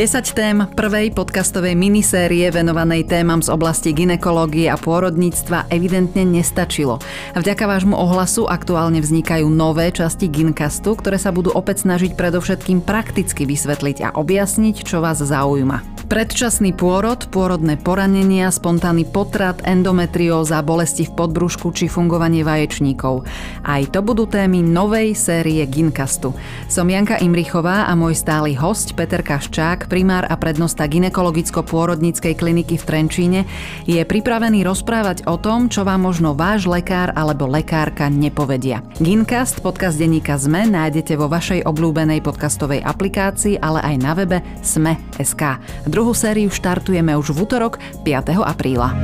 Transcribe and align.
10 0.00 0.32
tém 0.32 0.64
prvej 0.64 1.12
podcastovej 1.12 1.76
minisérie 1.76 2.48
venovanej 2.48 3.04
témam 3.04 3.44
z 3.44 3.52
oblasti 3.52 3.92
ginekológie 3.92 4.64
a 4.72 4.80
pôrodníctva 4.80 5.68
evidentne 5.68 6.24
nestačilo. 6.24 7.04
Vďaka 7.36 7.68
vášmu 7.68 7.92
ohlasu 7.92 8.48
aktuálne 8.48 9.04
vznikajú 9.04 9.52
nové 9.52 9.92
časti 9.92 10.32
Gincastu, 10.32 10.96
ktoré 10.96 11.20
sa 11.20 11.36
budú 11.36 11.52
opäť 11.52 11.84
snažiť 11.84 12.16
predovšetkým 12.16 12.80
prakticky 12.80 13.44
vysvetliť 13.44 14.08
a 14.08 14.16
objasniť, 14.16 14.88
čo 14.88 15.04
vás 15.04 15.20
zaujíma. 15.20 16.00
Predčasný 16.10 16.74
pôrod, 16.74 17.22
pôrodné 17.30 17.78
poranenia, 17.78 18.50
spontánny 18.50 19.06
potrat, 19.06 19.62
endometrióza, 19.62 20.58
bolesti 20.58 21.06
v 21.06 21.14
podbrušku 21.14 21.70
či 21.70 21.86
fungovanie 21.86 22.42
vaječníkov. 22.42 23.28
Aj 23.62 23.78
to 23.86 24.02
budú 24.02 24.26
témy 24.26 24.58
novej 24.58 25.14
série 25.14 25.62
Gincastu. 25.70 26.34
Som 26.66 26.90
Janka 26.90 27.20
Imrichová 27.22 27.86
a 27.86 27.94
môj 27.94 28.18
stály 28.18 28.58
host 28.58 28.98
Peter 28.98 29.22
Kaščák, 29.22 29.86
primár 29.90 30.30
a 30.30 30.38
prednosta 30.38 30.86
ginekologicko-pôrodníckej 30.86 32.38
kliniky 32.38 32.78
v 32.78 32.86
Trenčíne, 32.86 33.40
je 33.90 33.98
pripravený 33.98 34.62
rozprávať 34.62 35.26
o 35.26 35.34
tom, 35.34 35.66
čo 35.66 35.82
vám 35.82 36.06
možno 36.06 36.38
váš 36.38 36.70
lekár 36.70 37.10
alebo 37.18 37.50
lekárka 37.50 38.06
nepovedia. 38.06 38.86
Gincast, 39.02 39.58
podcast 39.58 39.98
denníka 39.98 40.38
ZME, 40.38 40.70
nájdete 40.70 41.18
vo 41.18 41.26
vašej 41.26 41.66
obľúbenej 41.66 42.22
podcastovej 42.22 42.86
aplikácii, 42.86 43.58
ale 43.58 43.82
aj 43.82 43.94
na 43.98 44.12
webe 44.14 44.38
sme.sk. 44.62 45.58
Druhú 45.90 46.14
sériu 46.14 46.54
štartujeme 46.54 47.18
už 47.18 47.34
v 47.34 47.42
útorok 47.42 47.82
5. 48.06 48.38
apríla. 48.46 48.94